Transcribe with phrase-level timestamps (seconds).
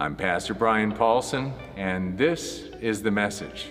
[0.00, 3.66] I'm Pastor Brian Paulson, and this is the message.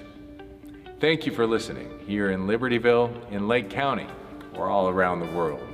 [1.00, 4.05] Thank you for listening here in Libertyville, in Lake County,
[4.54, 5.68] or all around the world.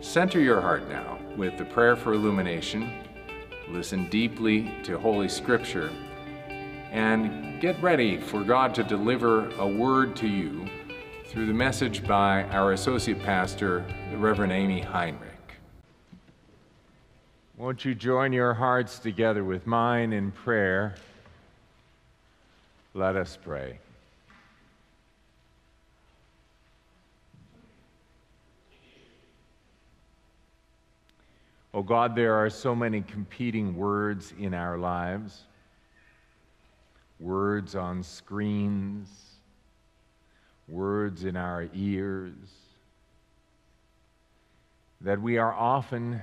[0.00, 2.92] Center your heart now with the prayer for illumination,
[3.70, 5.90] listen deeply to Holy Scripture,
[6.90, 10.68] and get ready for God to deliver a word to you
[11.28, 15.37] through the message by our Associate Pastor, the Reverend Amy Heinrich.
[17.58, 20.94] Won't you join your hearts together with mine in prayer?
[22.94, 23.80] Let us pray.
[31.74, 35.42] Oh God, there are so many competing words in our lives
[37.18, 39.08] words on screens,
[40.68, 42.36] words in our ears,
[45.00, 46.22] that we are often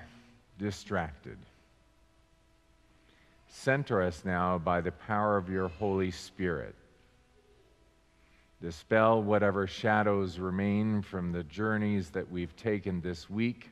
[0.58, 1.38] distracted.
[3.48, 6.76] Center us now by the power of your Holy Spirit.
[8.62, 13.70] Dispel whatever shadows remain from the journeys that we've taken this week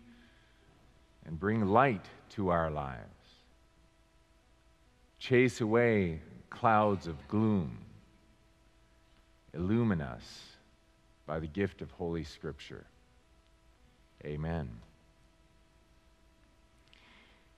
[1.25, 3.01] and bring light to our lives.
[5.19, 7.77] Chase away clouds of gloom.
[9.53, 10.41] Illumine us
[11.25, 12.85] by the gift of Holy Scripture.
[14.25, 14.69] Amen.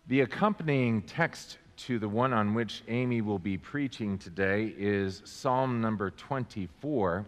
[0.08, 5.82] The accompanying text to the one on which Amy will be preaching today is Psalm
[5.82, 7.26] number 24,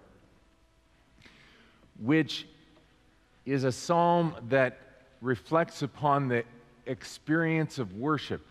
[2.00, 2.46] which
[3.48, 4.78] is a psalm that
[5.22, 6.44] reflects upon the
[6.86, 8.46] experience of worship.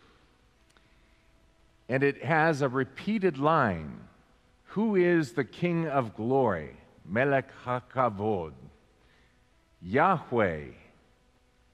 [1.89, 4.01] And it has a repeated line
[4.71, 6.77] Who is the King of glory?
[7.09, 8.55] Melech HaKavod.
[9.81, 10.65] Yahweh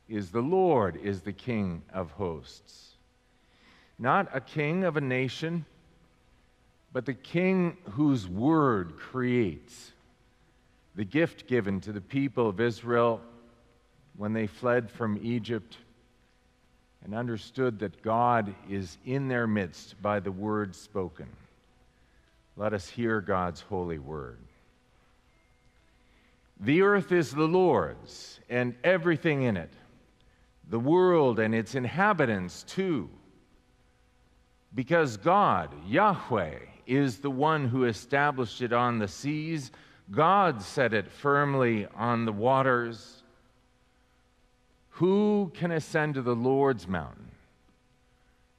[0.08, 2.92] is the Lord, is the King of hosts.
[3.98, 5.64] Not a king of a nation,
[6.92, 9.92] but the king whose word creates.
[10.94, 13.20] The gift given to the people of Israel
[14.16, 15.78] when they fled from Egypt
[17.04, 21.28] and understood that God is in their midst by the word spoken.
[22.56, 24.38] Let us hear God's holy word.
[26.60, 29.72] The earth is the Lord's and everything in it
[30.68, 33.08] the world and its inhabitants too.
[34.74, 39.70] Because God, Yahweh, is the one who established it on the seas,
[40.10, 43.22] God set it firmly on the waters.
[44.96, 47.30] Who can ascend to the Lord's mountain?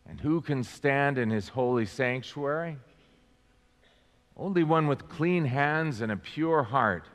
[0.08, 2.78] And who can stand in his holy sanctuary?
[4.36, 7.08] Only one with clean hands and a pure heart,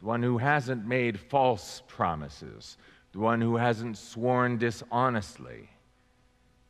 [0.00, 2.76] the one who hasn't made false promises
[3.12, 5.68] the one who hasn't sworn dishonestly.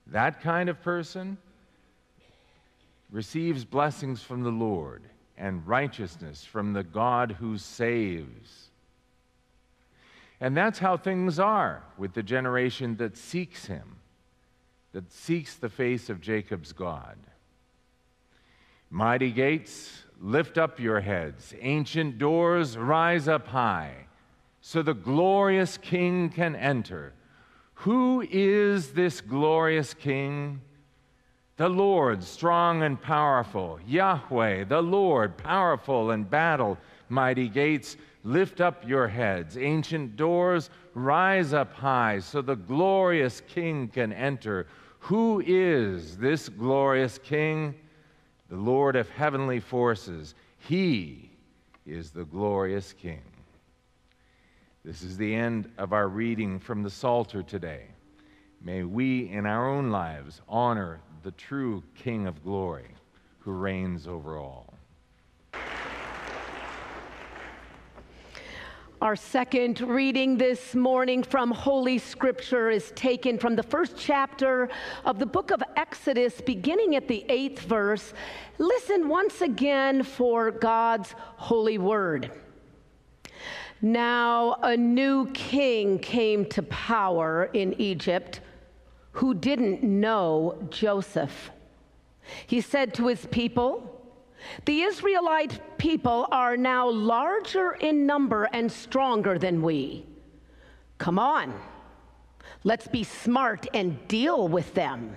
[0.06, 1.36] That kind of person
[3.10, 5.02] receives blessings from the Lord
[5.36, 8.68] and righteousness from the God who saves.
[10.40, 13.96] And that's how things are with the generation that seeks him,
[14.92, 17.16] that seeks the face of Jacob's God.
[18.90, 21.54] Mighty gates, lift up your heads.
[21.60, 24.06] Ancient doors, rise up high
[24.60, 27.14] so the glorious King can enter.
[27.74, 30.60] Who is this glorious King?
[31.56, 33.78] The Lord, strong and powerful.
[33.86, 36.78] Yahweh, the Lord, powerful in battle.
[37.08, 39.56] Mighty gates, lift up your heads.
[39.56, 44.66] Ancient doors, rise up high so the glorious King can enter.
[45.00, 47.74] Who is this glorious King?
[48.48, 50.34] The Lord of heavenly forces.
[50.58, 51.30] He
[51.86, 53.22] is the glorious King.
[54.82, 57.88] This is the end of our reading from the Psalter today.
[58.62, 62.88] May we in our own lives honor the true King of glory
[63.40, 64.72] who reigns over all.
[69.02, 74.70] Our second reading this morning from Holy Scripture is taken from the first chapter
[75.04, 78.14] of the book of Exodus, beginning at the eighth verse.
[78.56, 82.30] Listen once again for God's holy word.
[83.82, 88.40] Now, a new king came to power in Egypt
[89.12, 91.50] who didn't know Joseph.
[92.46, 94.04] He said to his people,
[94.66, 100.04] The Israelite people are now larger in number and stronger than we.
[100.98, 101.54] Come on,
[102.64, 105.16] let's be smart and deal with them.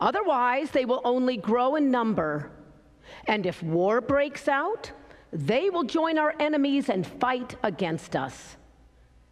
[0.00, 2.50] Otherwise, they will only grow in number.
[3.26, 4.90] And if war breaks out,
[5.34, 8.56] they will join our enemies and fight against us,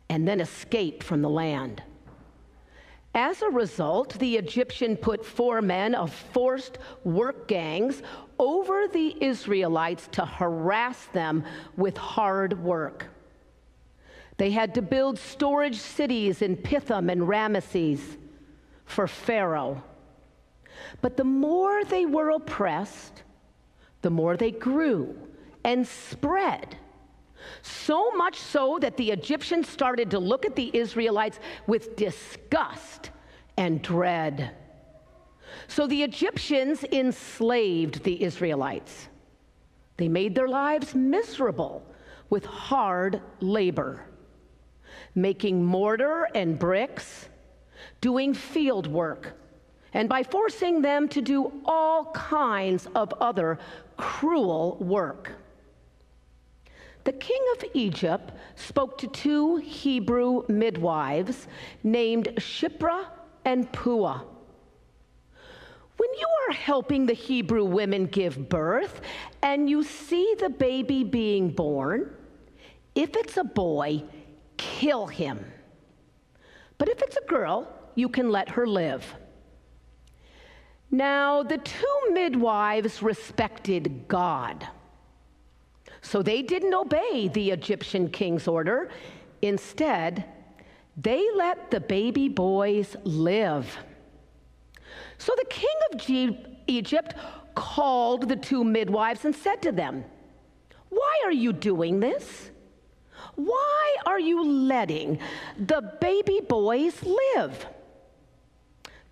[0.08, 1.80] and then escape from the land.
[3.14, 8.02] As a result, the Egyptian put foremen of forced work gangs
[8.38, 11.44] over the Israelites to harass them
[11.76, 13.06] with hard work.
[14.38, 18.00] They had to build storage cities in Pithom and Ramesses
[18.86, 19.84] for Pharaoh.
[21.00, 23.22] But the more they were oppressed,
[24.00, 25.16] the more they grew
[25.64, 26.76] and spread.
[27.62, 33.10] So much so that the Egyptians started to look at the Israelites with disgust
[33.56, 34.52] and dread.
[35.68, 39.08] So the Egyptians enslaved the Israelites.
[39.96, 41.84] They made their lives miserable
[42.30, 44.04] with hard labor,
[45.14, 47.28] making mortar and bricks,
[48.00, 49.34] doing field work,
[49.92, 53.58] and by forcing them to do all kinds of other
[53.96, 55.32] cruel work.
[57.04, 61.48] The king of Egypt spoke to two Hebrew midwives
[61.82, 63.06] named Shiphrah
[63.44, 64.22] and Puah.
[65.96, 69.00] When you are helping the Hebrew women give birth
[69.42, 72.14] and you see the baby being born,
[72.94, 74.02] if it's a boy,
[74.56, 75.44] kill him.
[76.78, 79.14] But if it's a girl, you can let her live.
[80.90, 84.66] Now, the two midwives respected God.
[86.02, 88.90] So they didn't obey the Egyptian king's order.
[89.40, 90.24] Instead,
[90.96, 93.78] they let the baby boys live.
[95.16, 97.14] So the king of G- Egypt
[97.54, 100.04] called the two midwives and said to them,
[100.88, 102.50] Why are you doing this?
[103.36, 105.18] Why are you letting
[105.56, 107.66] the baby boys live?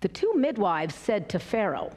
[0.01, 1.91] The two midwives said to Pharaoh,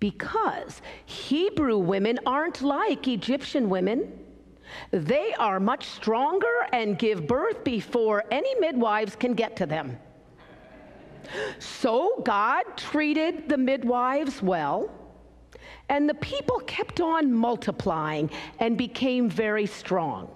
[0.00, 4.18] because Hebrew women aren't like Egyptian women.
[4.90, 9.98] They are much stronger and give birth before any midwives can get to them.
[11.58, 14.90] So God treated the midwives well,
[15.88, 20.30] and the people kept on multiplying and became very strong.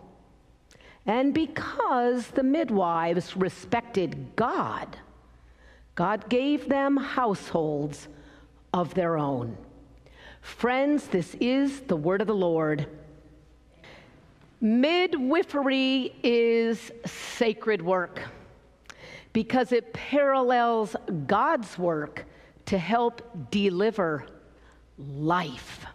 [1.06, 4.96] And because the midwives respected God,
[5.94, 8.08] God gave them households
[8.74, 9.56] of their own.
[10.42, 12.86] Friends, this is the word of the Lord.
[14.60, 18.20] Midwifery is sacred work
[19.32, 22.26] because it parallels God's work
[22.66, 24.26] to help deliver
[24.98, 25.86] life.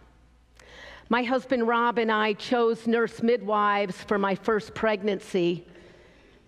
[1.10, 5.66] My husband Rob and I chose nurse midwives for my first pregnancy,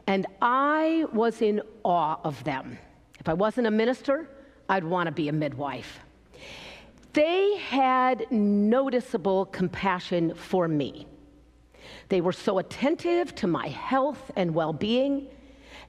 [0.06, 2.78] and I was in awe of them.
[3.20, 4.28] If I wasn't a minister,
[4.68, 6.00] I'd want to be a midwife.
[7.12, 11.06] They had noticeable compassion for me.
[12.08, 15.28] They were so attentive to my health and well being,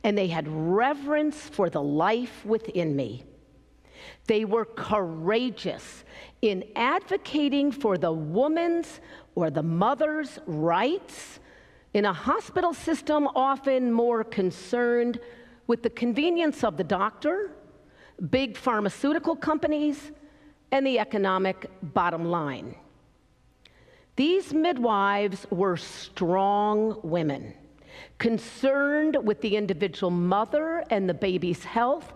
[0.03, 3.23] and they had reverence for the life within me.
[4.27, 6.03] They were courageous
[6.41, 8.99] in advocating for the woman's
[9.35, 11.39] or the mother's rights
[11.93, 15.19] in a hospital system often more concerned
[15.67, 17.51] with the convenience of the doctor,
[18.29, 20.11] big pharmaceutical companies,
[20.73, 22.75] and the economic bottom line.
[24.15, 27.53] These midwives were strong women,
[28.17, 32.11] concerned with the individual mother and the baby's health,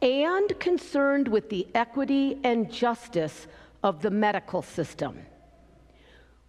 [0.00, 3.46] and concerned with the equity and justice
[3.82, 5.18] of the medical system.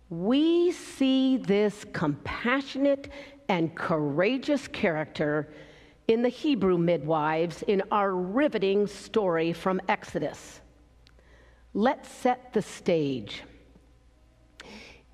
[0.10, 3.10] We see this compassionate
[3.50, 5.50] and courageous character
[6.08, 10.62] in the Hebrew midwives in our riveting story from Exodus.
[11.74, 13.44] Let's set the stage.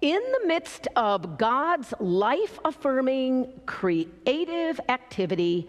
[0.01, 5.67] In the midst of God's life affirming creative activity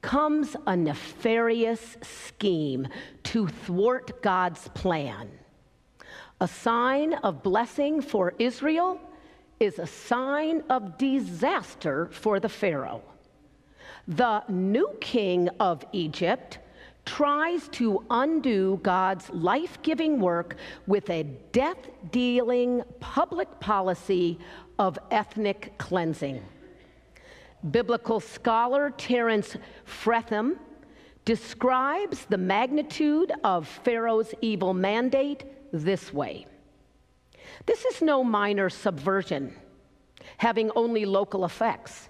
[0.00, 2.86] comes a nefarious scheme
[3.24, 5.30] to thwart God's plan.
[6.40, 9.00] A sign of blessing for Israel
[9.60, 13.02] is a sign of disaster for the Pharaoh.
[14.08, 16.58] The new king of Egypt
[17.04, 20.56] tries to undo God's life giving work
[20.86, 21.78] with a death
[22.10, 24.38] dealing public policy
[24.78, 26.42] of ethnic cleansing.
[27.70, 29.56] Biblical scholar Terence
[29.86, 30.58] Fretheim
[31.24, 36.46] describes the magnitude of Pharaoh's evil mandate this way
[37.66, 39.54] This is no minor subversion,
[40.38, 42.08] having only local effects.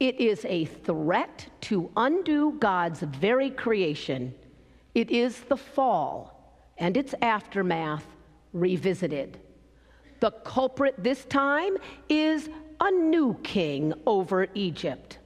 [0.00, 4.34] It is a threat to undo God's very creation.
[4.94, 8.04] It is the fall and its aftermath
[8.52, 9.40] revisited.
[10.20, 11.76] The culprit this time
[12.08, 12.48] is
[12.80, 15.18] a new king over Egypt.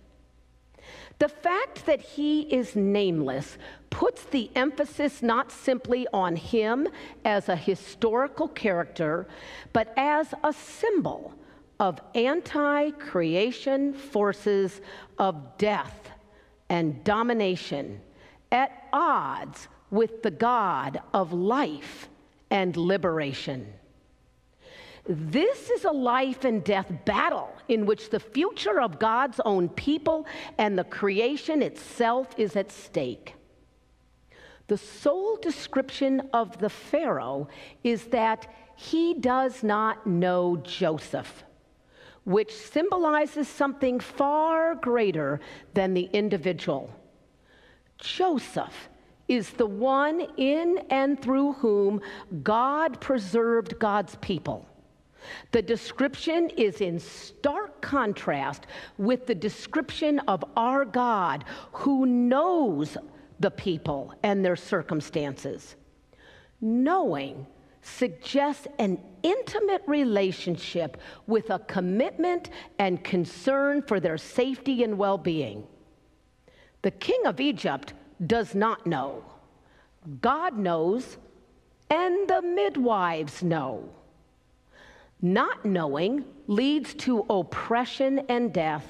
[1.19, 3.59] The fact that he is nameless
[3.91, 6.89] puts the emphasis not simply on him
[7.25, 9.29] as a historical character,
[9.73, 11.35] but as a symbol
[11.83, 14.81] of anti creation forces
[15.19, 16.11] of death
[16.69, 18.01] and domination
[18.53, 22.09] at odds with the God of life
[22.53, 23.67] and liberation.
[25.09, 30.25] This is a life and death battle in which the future of God's own people
[30.59, 33.35] and the creation itself is at stake.
[34.69, 37.49] The sole description of the Pharaoh
[37.83, 38.47] is that
[38.77, 41.43] he does not know Joseph,
[42.25, 45.41] which symbolizes something far greater
[45.75, 46.91] than the individual.
[47.99, 48.89] Joseph
[49.29, 52.01] is the one in and through whom
[52.43, 54.67] God preserved God's people.
[55.53, 58.67] The description is in stark contrast
[58.99, 62.97] with the description of our God who knows
[63.39, 65.77] the people and their circumstances.
[66.61, 67.47] Knowing
[67.83, 70.97] suggests an intimate relationship
[71.27, 75.67] with a commitment and concern for their safety and well being.
[76.83, 77.93] The king of Egypt
[78.27, 79.25] does not know.
[80.21, 81.19] God knows,
[81.91, 83.89] and the midwives know.
[85.21, 88.87] Not knowing leads to oppression and death,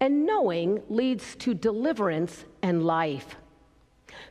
[0.00, 3.36] and knowing leads to deliverance and life.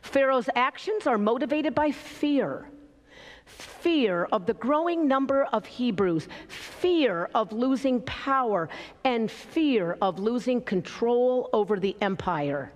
[0.00, 2.68] Pharaoh's actions are motivated by fear
[3.44, 8.68] fear of the growing number of Hebrews, fear of losing power,
[9.04, 12.72] and fear of losing control over the empire.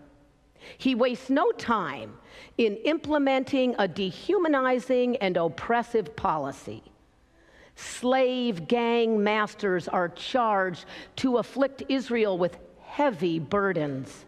[0.76, 2.18] He wastes no time
[2.58, 6.82] in implementing a dehumanizing and oppressive policy.
[7.74, 10.84] Slave gang masters are charged
[11.16, 14.24] to afflict Israel with heavy burdens.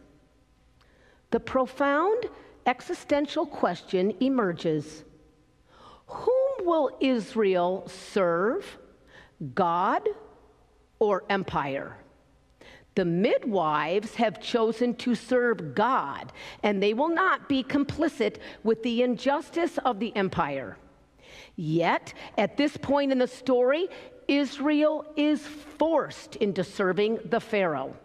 [1.30, 2.26] The profound
[2.66, 5.04] existential question emerges
[6.10, 8.78] Whom will Israel serve,
[9.54, 10.08] God
[10.98, 11.96] or empire?
[12.96, 19.02] The midwives have chosen to serve God, and they will not be complicit with the
[19.02, 20.76] injustice of the empire.
[21.54, 23.88] Yet, at this point in the story,
[24.26, 27.96] Israel is forced into serving the Pharaoh.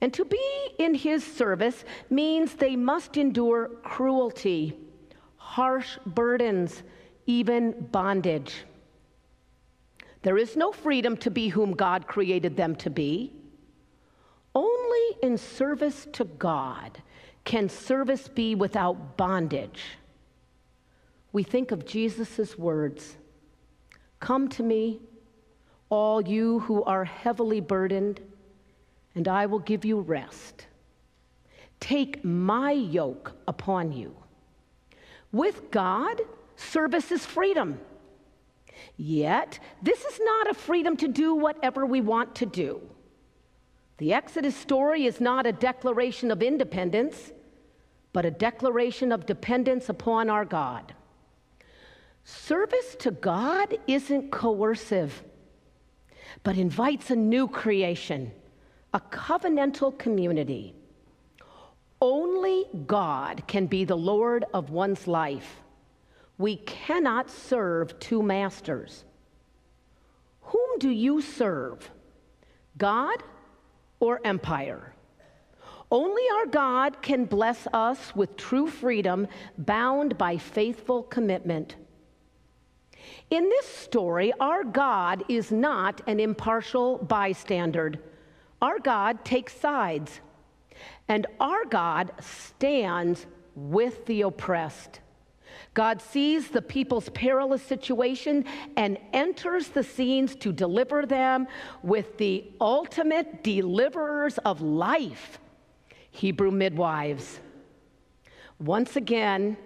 [0.00, 4.76] And to be in his service means they must endure cruelty,
[5.56, 6.82] harsh burdens,
[7.24, 8.64] even bondage.
[10.20, 13.32] There is no freedom to be whom God created them to be.
[14.54, 17.00] Only in service to God
[17.44, 19.82] can service be without bondage.
[21.32, 23.16] We think of Jesus' words
[24.20, 25.00] Come to me,
[25.88, 28.20] all you who are heavily burdened,
[29.14, 30.66] and I will give you rest.
[31.80, 34.14] Take my yoke upon you.
[35.32, 36.20] With God,
[36.56, 37.80] service is freedom.
[38.96, 42.80] Yet, this is not a freedom to do whatever we want to do.
[43.98, 47.32] The Exodus story is not a declaration of independence,
[48.12, 50.94] but a declaration of dependence upon our God.
[52.24, 55.22] Service to God isn't coercive,
[56.42, 58.32] but invites a new creation,
[58.92, 60.75] a covenantal community.
[62.00, 65.62] Only God can be the Lord of one's life.
[66.38, 69.04] We cannot serve two masters.
[70.42, 71.90] Whom do you serve?
[72.76, 73.22] God
[74.00, 74.92] or empire.
[75.90, 81.76] Only our God can bless us with true freedom, bound by faithful commitment.
[83.30, 87.94] In this story, our God is not an impartial bystander.
[88.60, 90.20] Our God takes sides,
[91.08, 95.00] and our God stands with the oppressed.
[95.74, 98.44] God sees the people's perilous situation
[98.76, 101.46] and enters the scenes to deliver them
[101.82, 105.38] with the ultimate deliverers of life,
[106.10, 107.40] Hebrew midwives.
[108.58, 109.56] Once again,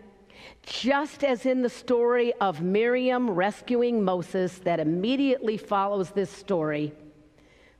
[0.62, 6.92] just as in the story of Miriam rescuing Moses that immediately follows this story,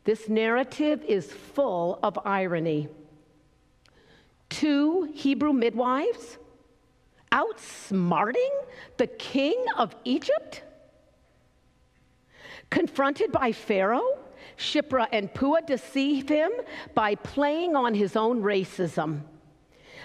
[0.05, 2.89] this narrative is full of irony.
[4.51, 6.39] Two Hebrew midwives
[7.33, 8.51] outsmarting
[8.99, 10.63] the king of Egypt?
[12.69, 14.19] Confronted by Pharaoh,
[14.57, 16.51] Shiphrah and Puah deceive him
[16.95, 19.23] by playing on his own racism.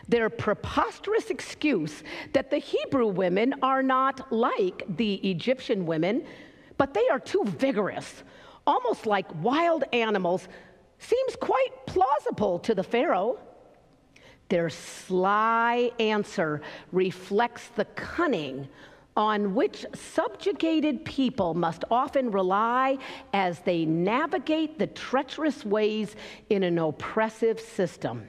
[0.08, 6.26] Their preposterous excuse that the Hebrew women are not like the Egyptian women,
[6.78, 8.24] but they are too vigorous,
[8.66, 10.48] almost like wild animals,
[11.00, 13.38] Seems quite plausible to the Pharaoh.
[14.50, 16.62] Their sly answer
[16.92, 18.68] reflects the cunning
[19.18, 22.98] on which subjugated people must often rely
[23.34, 26.16] as they navigate the treacherous ways
[26.50, 28.28] in an oppressive system.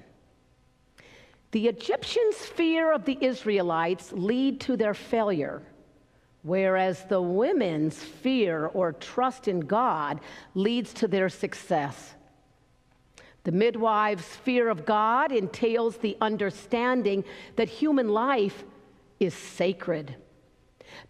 [1.50, 5.62] The Egyptians' fear of the Israelites lead to their failure,
[6.42, 10.20] whereas the women's fear or trust in God
[10.54, 12.14] leads to their success.
[13.47, 17.23] The midwife's fear of God entails the understanding
[17.55, 18.65] that human life
[19.21, 20.17] is sacred.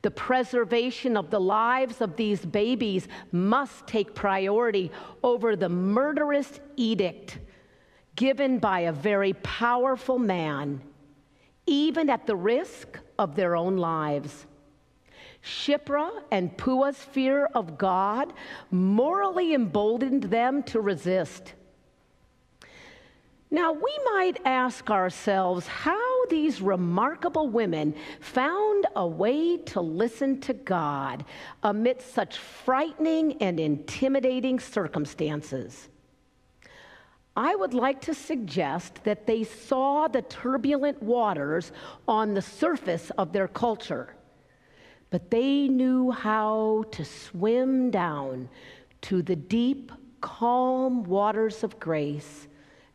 [0.03, 4.91] The preservation of the lives of these babies must take priority
[5.23, 7.39] over the murderous edict
[8.17, 10.83] given by a very powerful man,
[11.65, 14.45] even at the risk of their own lives.
[15.43, 18.35] Shiphrah and Puah's fear of God
[18.71, 21.55] morally emboldened them to resist.
[23.51, 30.53] Now, we might ask ourselves how these remarkable women found a way to listen to
[30.53, 31.25] God
[31.63, 35.89] amidst such frightening and intimidating circumstances.
[37.37, 41.71] I would like to suggest that they saw the turbulent waters
[42.09, 44.17] on the surface of their culture,
[45.11, 48.49] but they knew how to swim down
[49.03, 52.49] to the deep, calm waters of grace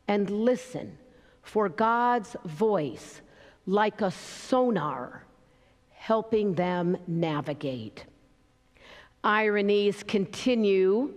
[0.07, 0.97] and listen
[1.41, 3.21] for God's voice
[3.65, 5.25] like a sonar
[5.89, 8.05] helping them navigate.
[9.23, 11.13] Ironies continue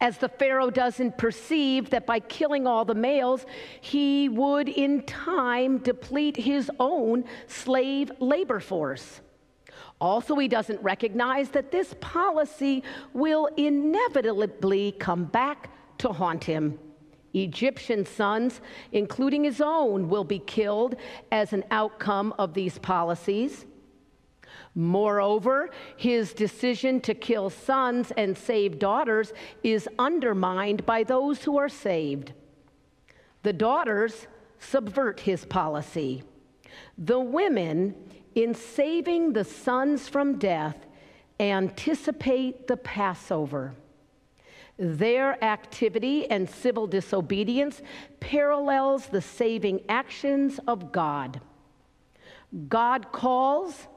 [0.00, 3.44] as the Pharaoh doesn't perceive that by killing all the males,
[3.80, 9.20] he would in time deplete his own slave labor force.
[10.00, 16.78] Also, he doesn't recognize that this policy will inevitably come back to haunt him.
[17.34, 18.60] Egyptian sons,
[18.92, 20.96] including his own, will be killed
[21.30, 23.66] as an outcome of these policies.
[24.74, 31.68] Moreover, his decision to kill sons and save daughters is undermined by those who are
[31.68, 32.32] saved.
[33.42, 34.26] The daughters
[34.58, 36.22] subvert his policy.
[36.98, 37.94] The women,
[38.34, 40.76] in saving the sons from death,
[41.40, 43.74] anticipate the Passover.
[44.82, 47.82] Their activity and civil disobedience
[48.18, 51.38] parallels the saving actions of God.
[52.70, 53.88] God calls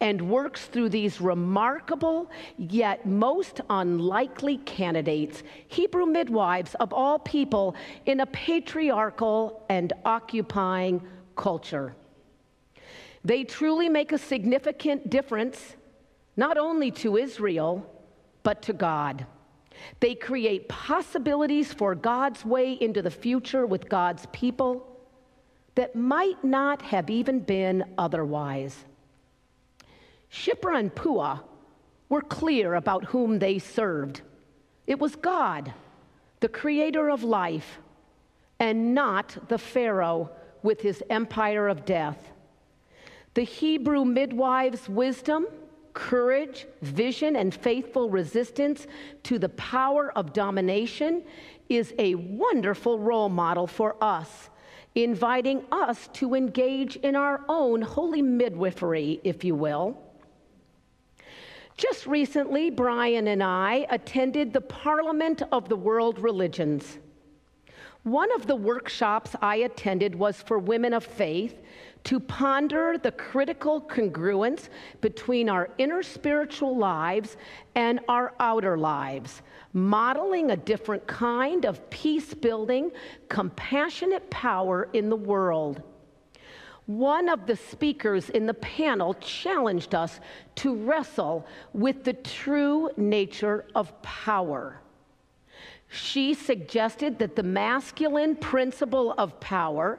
[0.00, 8.20] and works through these remarkable yet most unlikely candidates, Hebrew midwives of all people, in
[8.20, 11.94] a patriarchal and occupying culture.
[13.26, 15.76] They truly make a significant difference,
[16.34, 17.84] not only to Israel,
[18.42, 19.26] but to God.
[20.00, 24.86] They create possibilities for God's way into the future with God's people
[25.74, 28.84] that might not have even been otherwise.
[30.30, 31.40] Shiphrah and Puah
[32.08, 34.22] were clear about whom they served.
[34.86, 35.72] It was God,
[36.40, 37.78] the creator of life,
[38.58, 40.30] and not the Pharaoh
[40.62, 42.32] with his empire of death.
[43.34, 45.46] The Hebrew midwives' wisdom
[45.98, 48.86] courage, vision, and faithful resistance
[49.24, 51.24] to the power of domination
[51.68, 54.48] is a wonderful role model for us,
[54.94, 60.00] inviting us to engage in our own holy midwifery, if you will.
[61.76, 66.98] Just recently, Brian and I attended the Parliament of the World Religions.
[68.04, 71.60] One of the workshops I attended was for women of faith
[72.04, 74.68] to ponder the critical congruence
[75.00, 77.36] between our inner spiritual lives
[77.74, 82.92] and our outer lives, modeling a different kind of peace building,
[83.28, 85.82] compassionate power in the world.
[86.86, 90.20] One of the speakers in the panel challenged us
[90.54, 94.80] to wrestle with the true nature of power.
[95.88, 99.98] She suggested that the masculine principle of power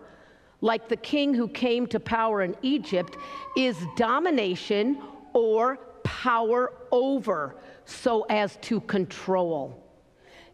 [0.62, 3.15] like the king who came to power in Egypt,
[3.56, 5.02] is domination
[5.34, 9.84] or power over so as to control.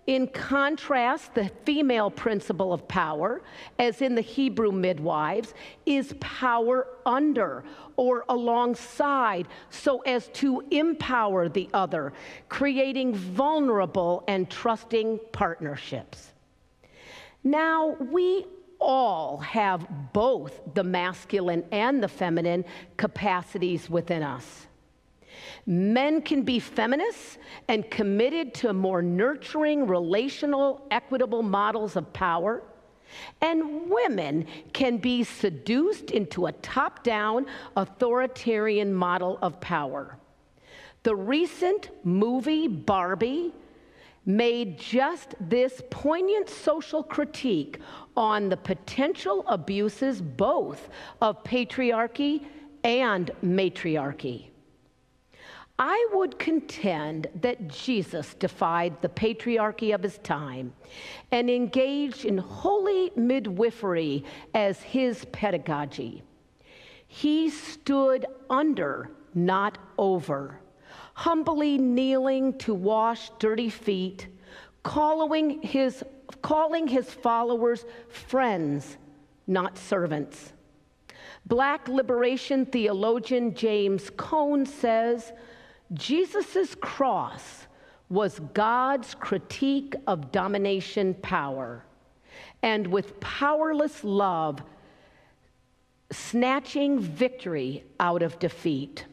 [0.08, 3.41] In contrast, the female principle of power,
[3.80, 7.63] as in the Hebrew midwives, is power under
[7.98, 12.13] or alongside so as to empower the other,
[12.50, 16.34] creating vulnerable and trusting partnerships.
[17.44, 18.46] Now, we
[18.80, 22.63] all have both the masculine and the feminine
[22.98, 24.68] capacities within us.
[25.65, 32.62] Men can be feminists and committed to more nurturing, relational, equitable models of power.
[33.41, 40.17] And women can be seduced into a top down, authoritarian model of power.
[41.04, 43.54] The recent movie Barbie
[44.25, 47.80] made just this poignant social critique
[48.17, 50.89] on the potential abuses both
[51.21, 52.43] of patriarchy
[52.84, 54.49] and matriarchy.
[55.78, 60.74] I would contend that Jesus defied the patriarchy of his time
[61.32, 66.24] and engaged in holy midwifery as his pedagogy.
[67.08, 70.62] He stood under, not over,
[71.14, 74.28] humbly kneeling to wash dirty feet,
[74.84, 76.06] calling his,
[76.42, 78.98] calling his followers friends,
[79.46, 80.54] not servants.
[81.46, 85.34] Black liberation theologian James Cone says,
[85.96, 87.68] Jesus' cross
[88.10, 91.84] was God's critique of domination power,
[92.62, 94.62] and with powerless love,
[96.12, 99.06] snatching victory out of defeat.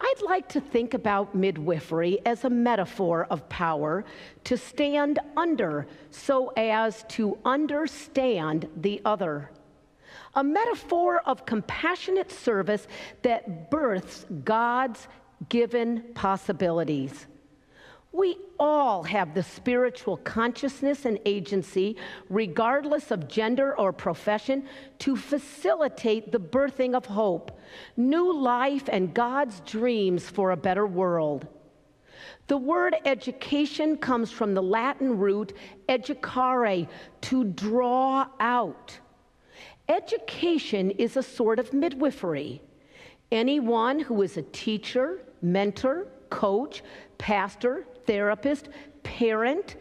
[0.00, 4.04] I'd like to think about midwifery as a metaphor of power
[4.44, 9.50] to stand under so as to understand the other
[10.34, 12.86] a metaphor of compassionate service
[13.22, 15.06] that births God's
[15.48, 17.26] given possibilities.
[18.12, 21.96] We all have the spiritual consciousness and agency,
[22.28, 24.68] regardless of gender or profession,
[25.00, 27.58] to facilitate the birthing of hope,
[27.96, 31.48] new life, and God's dreams for a better world.
[32.46, 35.52] The word education comes from the Latin root
[35.88, 36.86] educare,
[37.22, 38.96] to draw out.
[39.88, 42.62] Education is a sort of midwifery.
[43.32, 46.82] Anyone who is a teacher, mentor, coach,
[47.18, 48.68] pastor, therapist,
[49.02, 49.76] parent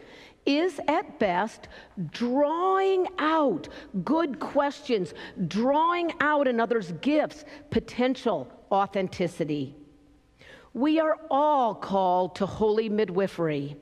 [0.46, 1.70] is at best
[2.12, 3.70] drawing out
[4.04, 5.14] good questions,
[5.48, 9.76] drawing out another's gifts, potential, authenticity.
[10.74, 13.78] We are all called to holy midwifery.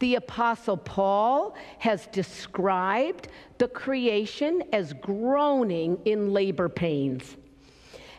[0.00, 7.36] The Apostle Paul has described the creation as groaning in labor pains.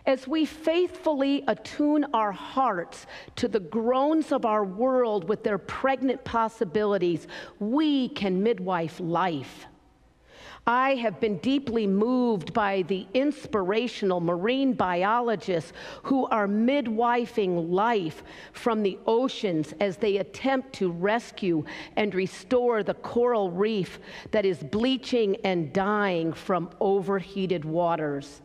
[0.06, 6.24] As we faithfully attune our hearts to the groans of our world with their pregnant
[6.24, 7.28] possibilities,
[7.60, 9.68] we can midwife life.
[10.66, 18.22] I have been deeply moved by the inspirational marine biologists who are midwifing life
[18.54, 21.64] from the oceans as they attempt to rescue
[21.96, 28.42] and restore the coral reef that is bleaching and dying from overheated waters.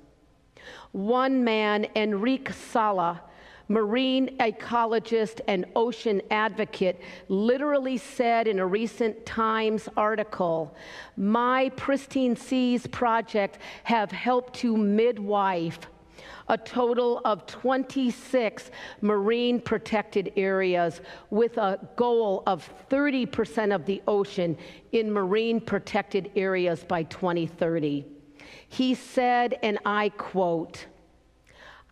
[0.93, 3.23] One man, Enrique Sala,
[3.69, 10.77] marine ecologist and ocean advocate, literally said in a recent Times article
[11.17, 15.81] My Pristine Seas project have helped to midwife
[16.49, 21.01] a total of 26 marine protected areas
[21.31, 24.57] with a goal of 30% of the ocean
[24.93, 28.16] in marine protected areas by 2030.
[28.69, 30.87] He said, and I quote,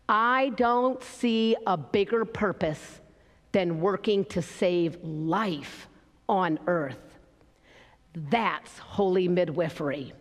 [0.08, 3.00] I don't see a bigger purpose
[3.52, 5.88] than working to save life
[6.28, 6.98] on earth.
[8.14, 10.12] That's holy midwifery.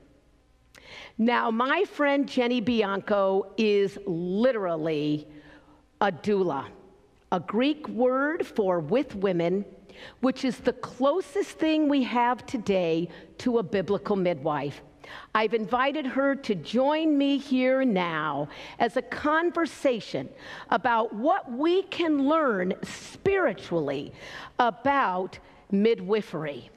[1.18, 5.28] Now, my friend Jenny Bianco is literally
[6.02, 6.66] a doula,
[7.32, 9.66] a Greek word for with women,
[10.22, 14.82] which is the closest thing we have today to a biblical midwife.
[15.36, 20.30] I've invited her to join me here now as a conversation
[20.70, 24.14] about what we can learn spiritually
[24.60, 25.40] about
[25.72, 26.70] midwifery.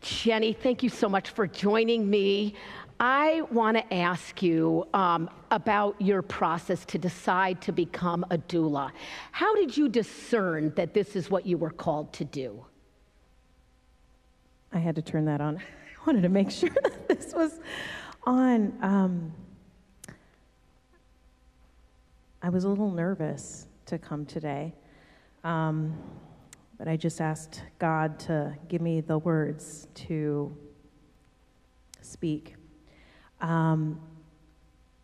[0.00, 2.54] Jenny, thank you so much for joining me.
[2.98, 8.90] I want to ask you um, about your process to decide to become a doula.
[9.32, 12.64] How did you discern that this is what you were called to do?
[14.72, 15.60] I had to turn that on
[16.06, 17.58] wanted to make sure that this was
[18.24, 18.72] on.
[18.80, 19.32] Um,
[22.42, 24.72] I was a little nervous to come today,
[25.42, 25.98] um,
[26.78, 30.56] but I just asked God to give me the words to
[32.02, 32.54] speak.
[33.40, 34.00] Um,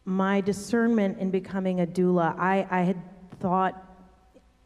[0.05, 3.01] my discernment in becoming a doula, I, I had
[3.41, 3.89] thought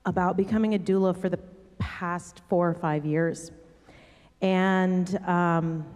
[0.04, 1.38] about becoming a doula for the
[1.78, 3.52] past four or five years.
[4.42, 5.86] And um,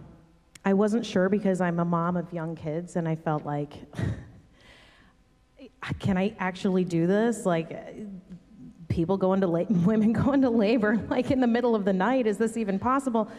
[0.63, 3.73] I wasn't sure because I'm a mom of young kids, and I felt like
[5.99, 7.45] can I actually do this?
[7.45, 7.95] Like,
[8.87, 12.27] people go into la- women go into labor like in the middle of the night.
[12.27, 13.29] Is this even possible?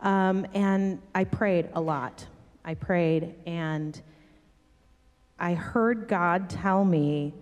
[0.00, 2.26] Um, and I prayed a lot.
[2.64, 4.00] I prayed, and
[5.38, 7.34] I heard God tell me,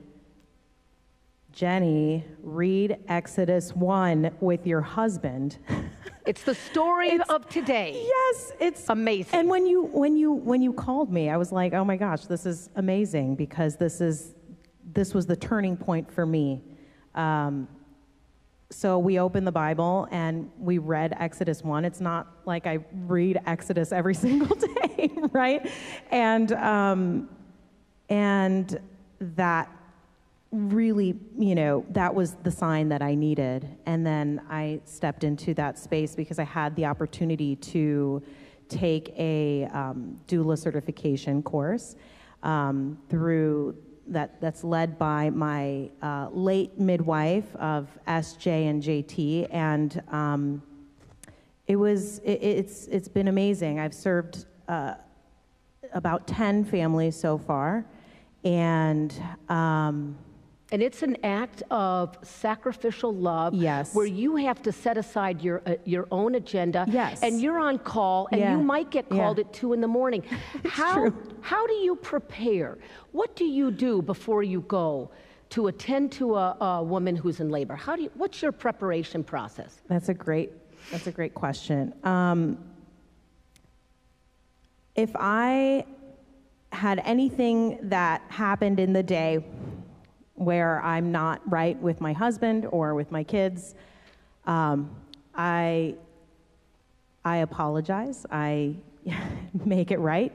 [1.53, 5.59] Jenny, read Exodus 1 with your husband.
[6.25, 8.01] It's the story It's- of today.
[8.07, 9.41] yes, it's Amazing.
[9.41, 12.27] And when you when you when you called me, I was like, "Oh my gosh,
[12.27, 14.37] this is amazing because this is
[14.93, 16.63] this was the turning point for me."
[17.17, 17.67] Um,
[18.71, 21.85] so we opened the Bible and we read Exodus 1.
[21.85, 25.69] It's not like I read Exodus every single day, right?
[26.13, 27.29] And, um,
[28.09, 28.79] and
[29.19, 29.69] that
[30.53, 33.67] really, you know, that was the sign that I needed.
[33.87, 38.23] And then I stepped into that space because I had the opportunity to
[38.69, 41.97] take a um, doula certification course
[42.43, 43.77] um, through
[44.09, 50.63] that that's led by my uh, late midwife of SJ and JT, and um,
[51.67, 53.79] it was it, it's it's been amazing.
[53.79, 54.95] I've served uh,
[55.93, 57.87] about ten families so far,
[58.45, 59.15] and
[59.49, 60.19] um,
[60.73, 63.53] And it's an act of sacrificial love.
[63.53, 63.95] Yes.
[63.95, 66.87] Where you have to set aside your, uh, your own agenda.
[66.89, 67.23] Yes.
[67.23, 68.57] And you're on call, and Yeah.
[68.57, 69.19] you might get Yeah.
[69.19, 70.23] called at two in the morning.
[70.65, 71.15] how, true.
[71.43, 72.79] how do you prepare?
[73.13, 75.11] What do you do before you go
[75.51, 77.75] to attend to a, a woman who's in labor?
[77.77, 79.83] How do you, what's your preparation process?
[79.89, 80.53] That's a great,
[80.91, 81.93] that's a great question.
[82.03, 82.57] Um,
[84.95, 85.85] if I
[86.73, 89.45] had anything that happened in the day
[90.45, 93.75] where I'm not right with my husband or with my kids,
[94.47, 94.95] um,
[95.35, 95.95] I,
[97.25, 98.27] I apologize.
[98.31, 98.75] I
[99.65, 100.33] make it right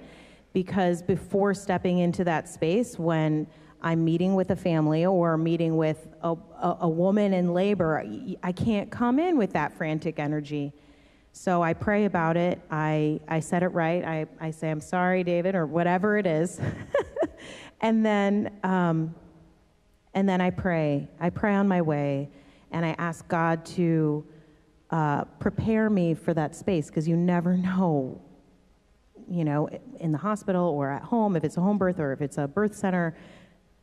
[0.53, 3.47] because before stepping into that space, when
[3.81, 8.03] I'm meeting with a family or meeting with a, a, a woman in labor,
[8.43, 10.73] I- can't come in with that frantic energy.
[11.31, 12.59] So I pray about it.
[12.71, 14.03] I, I set it right.
[14.03, 16.59] I, I say, I'm sorry, David, or whatever it is.
[17.81, 19.13] and then, um,
[20.17, 21.07] and then I pray.
[21.19, 22.31] I pray on my way,
[22.71, 24.25] and I ask God to
[24.89, 28.19] uh, prepare me for that space because you never know,
[29.29, 32.21] you know, in the hospital or at home, if it's a home birth or if
[32.21, 33.15] it's a birth center,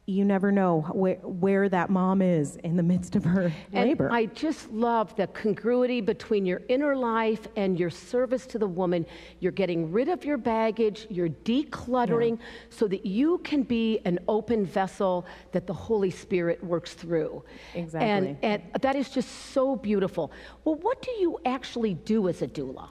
[0.07, 4.11] you never know where, where that mom is in the midst of her And labor.
[4.13, 9.07] I just love the congruity between your inner life and your service to the woman.
[9.41, 12.39] You're getting rid of your baggage, you're decluttering
[12.69, 17.43] so that you can be an open vessel that the Holy Spirit works through.
[17.75, 18.09] Exactly.
[18.11, 20.33] And, and that is just so beautiful.
[20.65, 22.91] Well, what do you actually do as a doula?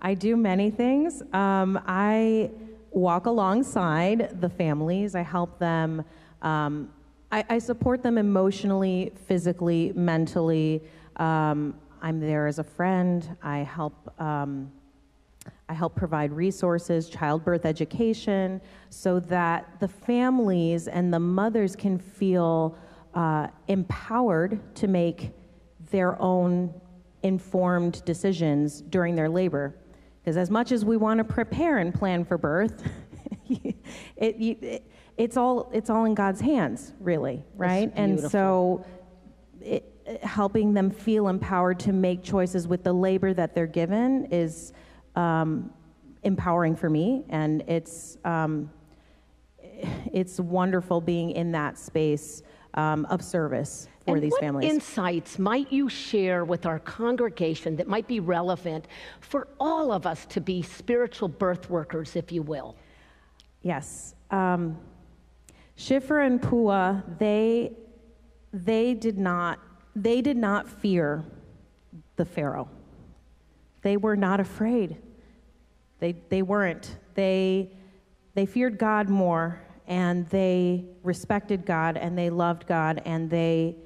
[0.00, 1.22] I do many things.
[1.34, 2.52] Um, I
[2.90, 5.14] walk alongside the families.
[5.14, 6.04] I help them.
[6.42, 6.90] Um,
[7.30, 10.82] I, I support them emotionally, physically, mentally.
[11.16, 13.36] Um, I'm there as a friend.
[13.42, 14.12] I help.
[14.20, 14.72] Um,
[15.70, 22.76] I help provide resources, childbirth education, so that the families and the mothers can feel
[23.14, 25.30] uh, empowered to make
[25.90, 26.72] their own
[27.22, 29.74] informed decisions during their labor.
[30.20, 32.82] Because as much as we want to prepare and plan for birth,
[33.48, 33.76] it,
[34.16, 37.92] it, it's all it's all in God's hands, really, right?
[37.96, 38.86] And so,
[39.60, 39.84] it,
[40.22, 44.72] helping them feel empowered to make choices with the labor that they're given is
[45.16, 45.70] um,
[46.22, 48.70] empowering for me, and it's um,
[50.12, 52.42] it's wonderful being in that space
[52.74, 54.70] um, of service for and these what families.
[54.70, 58.86] insights might you share with our congregation that might be relevant
[59.20, 62.76] for all of us to be spiritual birth workers, if you will?
[63.62, 64.14] Yes.
[64.30, 64.78] Um,
[65.78, 67.72] Shiphrah and Puah, they,
[68.52, 69.60] they, did not,
[69.94, 71.24] they did not fear
[72.16, 72.68] the Pharaoh.
[73.82, 74.96] They were not afraid.
[76.00, 76.96] They, they weren't.
[77.14, 77.70] They,
[78.34, 83.76] they feared God more, and they respected God, and they loved God, and they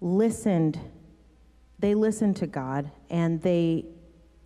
[0.00, 0.80] listened.
[1.78, 3.86] They listened to God, and they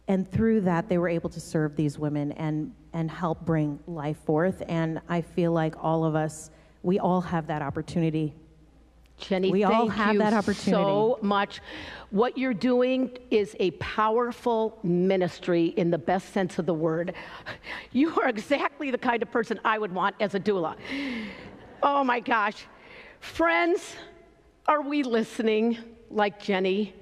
[0.07, 4.17] and through that they were able to serve these women and and help bring life
[4.25, 6.51] forth and i feel like all of us
[6.89, 8.35] we all have that opportunity
[9.19, 10.85] Jenny, We thank all have you that opportunity.
[10.85, 11.61] so much.
[12.11, 17.15] What you're doing is a powerful ministry in the best sense of the word.
[17.93, 20.77] You are exactly the kind of person I would want as a doula.
[21.83, 22.67] Oh my gosh.
[23.21, 23.97] Friends,
[24.67, 25.79] are we listening
[26.11, 26.95] like Jenny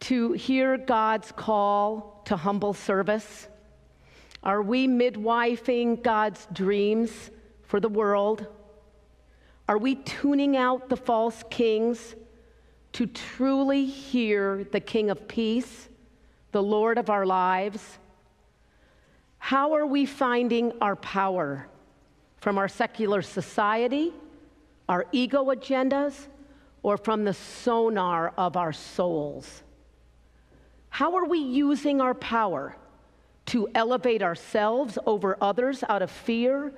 [0.00, 3.48] to hear God's call to humble service?
[4.42, 7.30] Are we midwifing God's dreams
[7.64, 8.46] for the world?
[9.68, 12.14] Are we tuning out the false kings
[12.92, 15.88] to truly hear the King of Peace,
[16.52, 17.98] the Lord of our lives?
[19.38, 21.66] How are we finding our power
[22.36, 24.12] from our secular society,
[24.88, 26.28] our ego agendas,
[26.84, 29.64] or from the sonar of our souls?
[30.90, 32.76] How are we using our power
[33.46, 36.72] to elevate ourselves over others out of fear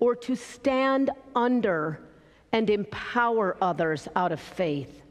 [0.00, 2.00] or to stand under
[2.52, 5.02] and empower others out of faith?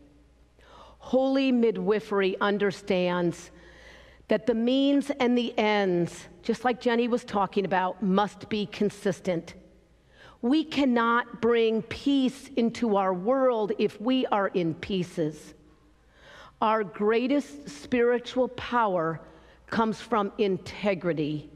[0.99, 3.51] Holy midwifery understands
[4.27, 9.55] that the means and the ends, just like Jenny was talking about, must be consistent.
[10.41, 15.53] We cannot bring peace into our world if we are in pieces.
[16.61, 19.19] Our greatest spiritual power
[19.67, 21.49] comes from integrity,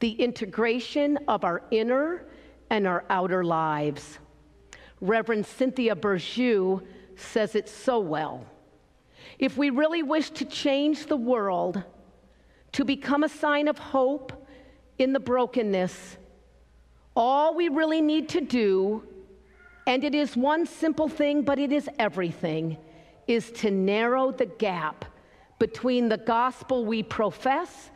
[0.00, 2.26] the integration of our inner
[2.70, 4.18] and our outer lives.
[5.00, 6.82] Reverend Cynthia Bourgeault
[7.16, 8.44] says it so well.
[9.38, 11.82] If we really wish to change the world,
[12.72, 14.46] to become a sign of hope
[14.98, 16.16] in the brokenness,
[17.14, 19.02] all we really need to do,
[19.86, 22.76] and it is one simple thing, but it is everything,
[23.26, 25.04] is to narrow the gap
[25.58, 27.90] between the gospel we profess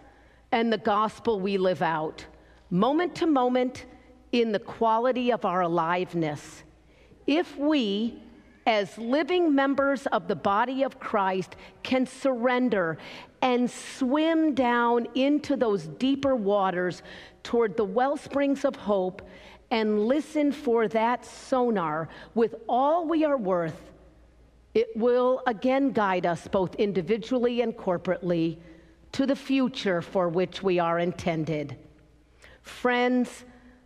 [0.50, 2.24] and the gospel we live out,
[2.70, 3.86] moment to moment,
[4.32, 6.64] in the quality of our aliveness.
[7.26, 8.22] If we,
[8.66, 12.98] as living members of the body of Christ, can surrender
[13.40, 17.02] and swim down into those deeper waters
[17.42, 19.22] toward the well springs of hope
[19.70, 23.92] and listen for that sonar with all we are worth
[24.74, 28.56] it will again guide us both individually and corporately
[29.12, 31.76] to the future for which we are intended.
[32.62, 33.44] Friends,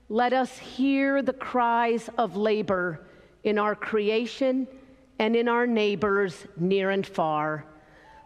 [0.09, 3.01] let us hear the cries of labor
[3.47, 4.67] in our creation
[5.21, 7.65] and in our neighbors near and far.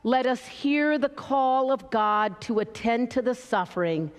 [0.03, 4.11] Let us hear the call of God to attend to the suffering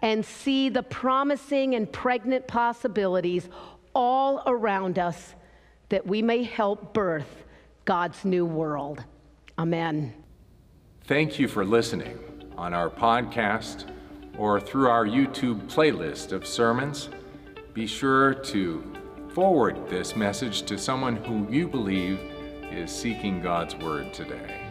[0.00, 3.48] and see the promising and pregnant possibilities
[3.94, 5.34] all around us
[5.90, 7.44] that we may help birth
[7.84, 9.04] God's new world.
[9.58, 10.14] Amen.
[11.04, 12.18] Thank you for listening
[12.56, 13.90] on our podcast
[14.38, 17.10] or through our YouTube playlist of sermons.
[17.74, 18.95] Be sure to
[19.36, 22.18] forward this message to someone who you believe
[22.70, 24.65] is seeking God's Word today.